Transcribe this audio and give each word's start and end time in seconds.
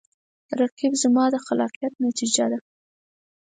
رقیب 0.59 0.93
زما 1.03 1.23
د 1.33 1.35
خلاقیت 1.45 1.93
نتیجه 2.05 2.45
ده 2.51 2.59